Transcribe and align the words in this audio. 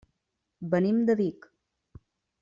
Venim 0.71 1.03
de 1.09 1.15
Vic. 1.21 1.45